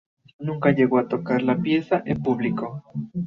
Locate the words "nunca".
0.39-0.71